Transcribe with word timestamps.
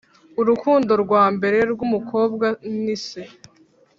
“urukundo 0.41 0.91
rwa 1.03 1.23
mbere 1.35 1.57
rw'umukobwa 1.71 2.47
ni 2.83 2.95
se.” 3.07 3.21